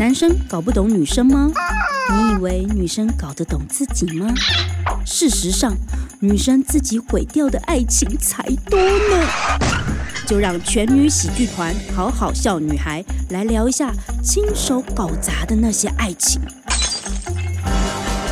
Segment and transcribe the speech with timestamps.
[0.00, 1.50] 男生搞不懂女生吗？
[2.10, 4.32] 你以为女生搞得懂自己吗？
[5.04, 5.76] 事实上，
[6.20, 9.28] 女生自己毁掉的爱情才多呢。
[10.26, 13.92] 就让全女喜剧团好好笑女孩来聊一下
[14.22, 16.40] 亲手搞砸的那些爱情。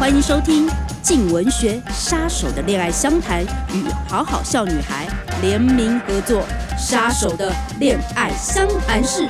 [0.00, 0.68] 欢迎收听
[1.00, 3.40] 静文学杀手的恋爱相谈
[3.72, 5.06] 与好好笑女孩
[5.40, 6.42] 联名合作，
[6.76, 9.28] 杀手的恋爱相谈室。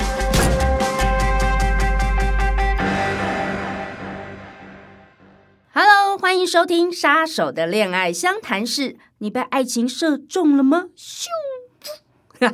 [6.33, 8.97] 欢迎收听杀手的恋爱相谈室。
[9.19, 10.85] 你被爱情射中了吗？
[10.97, 11.27] 咻！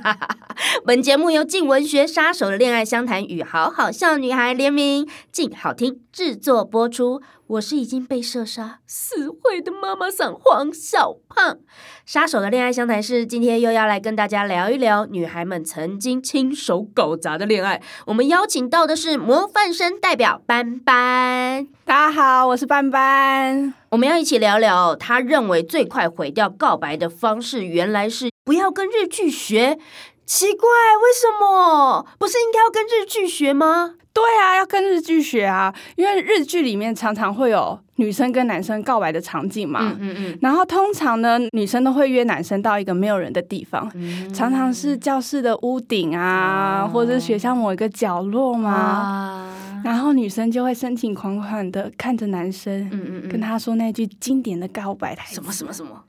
[0.85, 7.21] 本节目由镜文学杀手的恋爱相谈与好好笑女孩联名，镜好听制作播出。
[7.47, 11.57] 我是已经被射杀死会的妈妈桑黄小胖。
[12.05, 17.81] 杀手的恋爱相谈室，今天又要来跟大家聊一聊女孩们曾经亲手搞砸的恋爱。
[18.05, 21.67] 我们邀请到的是模范生代表班班。
[21.83, 23.73] 大家好，我是班班。
[23.91, 29.77] 我们要一起聊聊，他认为最快毁掉告白的方式，原来是不要跟日剧学。
[30.25, 32.03] 奇怪，为什么？
[32.17, 33.93] 不是应该要跟日剧学吗？
[34.11, 39.81] 对啊，要跟日剧学啊，因为日剧里面常常会有女生跟男生告白的场景嘛。
[39.81, 40.39] 嗯嗯嗯。
[40.41, 48.71] 然后通常呢，女生都会约男生到一个没有人的地方，嗯、常常是教室的屋顶啊，哦、或者是学校某一个角落嘛。
[48.73, 56.03] 啊、然后女生就会深情款款的看着男生，嗯嗯嗯，跟他说那句经典的告白台词：什么什么什么。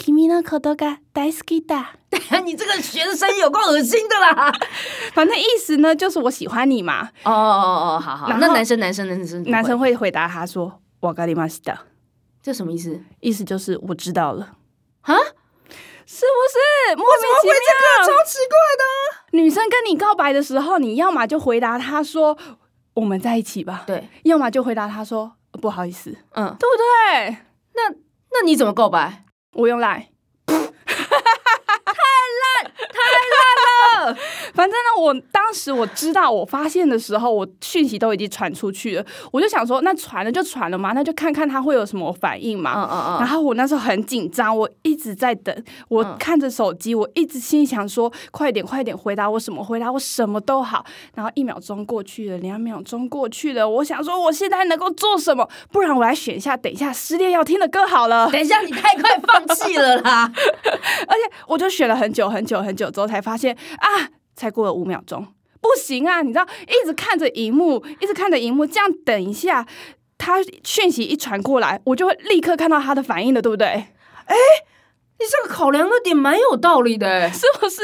[0.00, 1.94] 君のことが大好きだ。
[2.44, 4.52] 你这个学的声音有够恶心的啦！
[5.12, 7.10] 反正意思呢，就是我喜欢你嘛。
[7.24, 8.28] 哦哦哦哦，好好。
[8.28, 11.78] 那男生男生男生男生会回答他说：“わかりました。”
[12.42, 13.00] 这什么意思？
[13.20, 14.56] 意思就是我知道了。
[15.02, 15.14] 啊？
[16.08, 16.96] 是不是？
[16.96, 19.36] 莫名其妙，超奇怪的。
[19.38, 24.08] 女生跟你告白的时候，你要么就回答他说：“我们在一起吧。”对。
[24.24, 27.36] 要么就回答他说：“不好意思。”嗯，对不对？
[27.74, 27.90] 那
[28.30, 29.24] 那你怎么告白？
[29.53, 30.09] 我用来，
[30.47, 30.71] 太烂，
[32.89, 32.97] 太
[33.31, 33.35] 烂
[34.05, 34.17] 了。
[34.53, 39.05] 反正呢，我当时我知道，我发现的时候，我讯息都已经传出去了。
[39.31, 42.73] 我就想说，那传了就传了嘛，那就看看他会有什么反应嘛。
[42.75, 43.19] 嗯嗯嗯。
[43.19, 45.55] 然后我那时候很紧张，我一直在等，
[45.89, 50.85] 我看着手机，我一直心想说，快点快点回答我什么，回答我什么都好。
[51.15, 55.47] 然后一秒钟过去了，两秒钟过去了，我想说，我现在能够做什么？
[55.71, 58.29] 不然我来选一下，等一下失恋要听的歌好了。
[58.31, 60.31] 等一下，你太快放弃了啦！
[61.07, 64.09] 而且我就选了很久很久很久之后，才发现啊。
[64.35, 65.25] 才过了五秒钟，
[65.59, 66.21] 不行啊！
[66.21, 69.65] 你知道，一直看着荧幕，一直看着荧幕，这样等一下，
[70.17, 73.67] 他讯息一传过来，我就会立刻看到他的反应的，对不对？
[73.67, 74.35] 哎。
[75.21, 77.79] 你这个考量的点蛮有道理的， 是不是？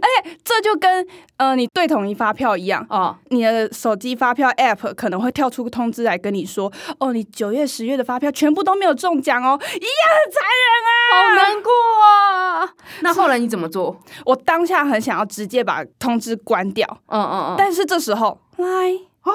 [0.00, 1.06] 哎，这就跟
[1.38, 11.72] 呃你对统一发票一样啊，哦、你的手机发票 App 可能会跳出个通知来跟你说，哦，你九月、十月的发票全部都没有中奖哦，一样很残忍啊，好难过
[12.02, 12.74] 啊。
[13.00, 13.98] 那后来你怎么做？
[14.26, 18.66] 我当下很想要直接把通知关掉，嗯嗯嗯，但是这时候来。
[19.24, 19.32] 哦，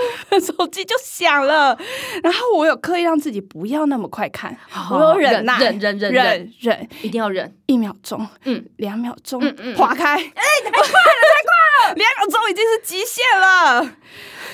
[0.40, 1.78] 手机就响了，
[2.22, 10.20] 然后我有刻意让自己不要那么快看，哦、我有忍耐，忍忍忍忍忍，忍一定要忍一秒钟，嗯，两秒钟，嗯嗯，划开，哎，
[10.64, 13.96] 太快了，太快了， 两秒钟已经是极限了。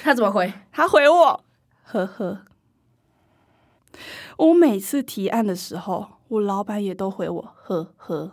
[0.02, 0.52] 他怎么回？
[0.72, 1.44] 他回我，
[1.84, 2.42] 呵呵。
[4.36, 8.32] 我每次提案的时候，我老板也都回我，呵呵。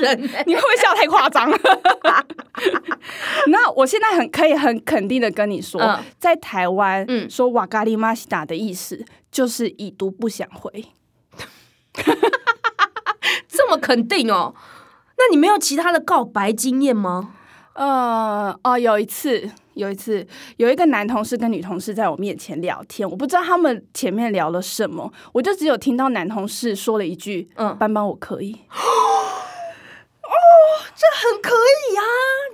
[0.00, 1.58] 人，你会不会笑太夸张了？
[3.48, 10.86] 那我现在很可以很肯定的跟你说，嗯、在台湾，嗯，说“瓦咖里玛西达”的意思就是已读不想回，
[13.48, 14.54] 这么肯定哦？
[15.16, 17.34] 那你没有其他的告白经验吗？
[17.74, 28.60] 呃，哦，有一次，有一次，有一个男同事跟女同事在我面前聊天，我不知道他们前面聊了什么，我就只有听到男同事说了一句：“嗯，班班，我可以。”
[31.00, 32.04] 这很可以、啊，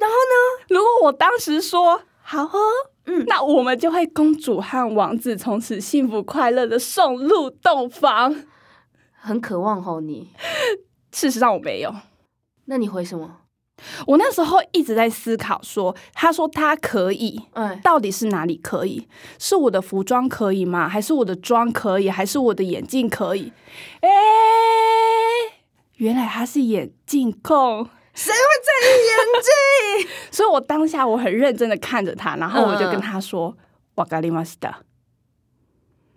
[0.00, 0.65] 然后呢？
[0.69, 2.61] 如果我当时说好哦，
[3.06, 8.44] 嗯，那我们就会公主和王子从此幸福快乐的送入洞房，
[9.15, 10.00] 很渴望吼。
[10.00, 10.31] 你
[11.11, 11.93] 事实上我没有，
[12.67, 13.38] 那你回什么？
[14.06, 19.09] 我那时候一直在思考说，说他说他可以，嗯，到底是哪里可以？
[19.41, 20.88] 是我的服装可以吗？
[20.88, 22.09] 还是我的妆可以？
[22.09, 23.53] 还是我的眼镜可以？
[24.03, 24.09] 哎，
[25.97, 27.88] 原来他是眼镜控。
[28.16, 30.12] 谁会在意眼镜？
[30.31, 34.75] 所以我当下我很认真的看着他，然后我就跟他说：“わかりました。”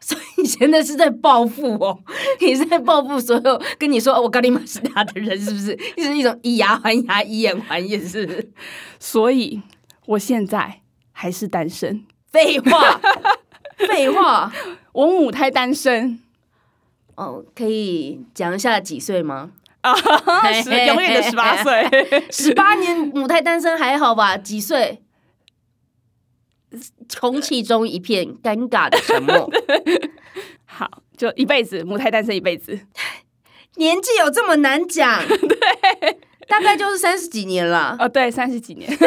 [0.00, 1.98] 所以 现在是在报复哦，
[2.40, 5.76] 你是在报复所有跟你说我咖哩玛西达的人，是不是？
[5.98, 8.52] 是一种以牙还牙，以眼还眼，是不是？
[9.00, 9.60] 所以
[10.06, 12.04] 我现在还是单身。
[12.30, 13.00] 废话，
[13.88, 14.52] 废话，
[14.92, 16.20] 我母胎单身。
[17.16, 19.50] 哦，可以讲一下几岁吗？
[19.81, 19.95] 啊，
[20.53, 24.37] 十永远的十八岁，十八年母胎单身还好吧？
[24.37, 25.01] 几岁？
[27.19, 29.51] 空气中一片尴尬的沉默。
[30.65, 32.79] 好，就一辈子母胎单身一辈子。
[33.75, 35.19] 年纪有这么难讲？
[35.27, 37.97] 对，大概就是三十几年了。
[37.99, 38.89] 哦，对，三十几年。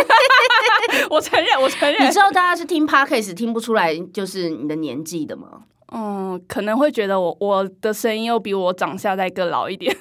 [1.15, 2.07] 我承认，我承认。
[2.07, 5.63] 你知道大家是听 Podcast 听不出来就是你的年纪的吗？
[5.93, 9.97] 嗯，可能会觉得我我的声音又比我长相再更老一点。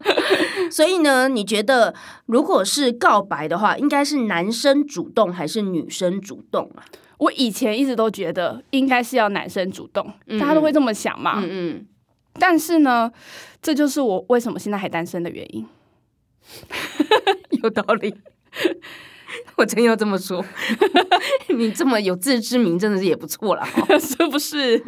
[0.70, 1.94] 所以呢，你觉得
[2.26, 6.84] 如果是告白的话，应该是男生主动还是女生主动啊？
[7.18, 11.34] 我以前一直都觉得应该是要男生主动，嗯、大家都会这么想嘛。
[11.38, 11.86] 嗯嗯。
[12.38, 13.10] 但是呢，
[13.60, 15.66] 这就是我为什么现在还单身的原因。
[17.62, 18.14] 有道理。
[19.60, 20.42] 我真要这么说，
[21.54, 23.62] 你这么有自知之明，真的是也不错了，
[24.00, 24.78] 是不是？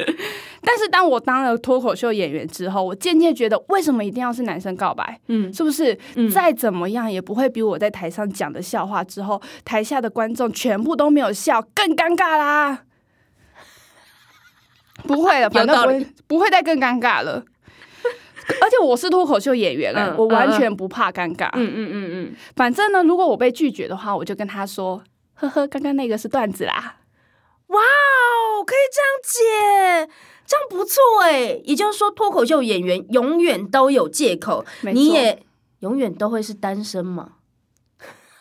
[0.63, 5.19] 但是当我当了脱口秀演员之后，我渐渐觉得，为什么一定要是男生告白？
[5.27, 5.95] 嗯，是不是？
[6.15, 12.79] 嗯，再怎么样也不会比我在台上讲的笑话之后，台下的观众全部都没有笑更尴尬啦。
[15.05, 17.45] 不会了，反正不会，不会再更尴尬了。
[18.61, 21.49] 而且我是脱口秀演员，嗯、我完全不怕尴尬。
[21.53, 25.01] 嗯嗯嗯嗯，反正呢，如果我被拒绝的话，我就跟他说
[25.35, 26.97] ：“呵呵，刚刚那个是段子啦。”
[27.67, 30.13] 哇哦，可以这样解，
[30.45, 31.59] 这样不错哎。
[31.63, 35.43] 也就是说，脱口秀演员永远都有借口，你也
[35.79, 37.33] 永远都会是单身嘛。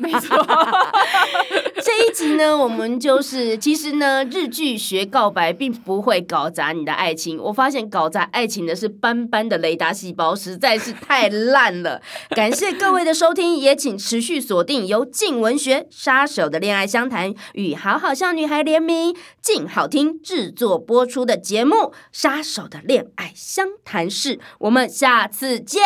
[0.04, 0.37] 没错，
[1.81, 7.38] 这一集呢，我们就是其实呢，日剧学告白并不会搞砸你的爱情。
[7.38, 12.02] 我发现搞砸爱情的是斑斑的雷达细胞，实在是太烂了。
[12.31, 21.76] 感谢各位的收听，也请持续锁定由静文学《杀手的恋爱相谈》与好好笑女孩联名静好听制作播出的节目
[22.10, 24.37] 《杀手的恋爱相谈室》。
[24.58, 25.82] 我们下次见，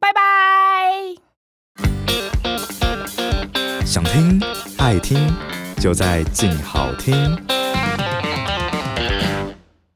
[0.00, 1.27] 拜拜。
[3.90, 4.38] 想听
[4.76, 5.18] 爱听，
[5.80, 7.34] 就在静好听。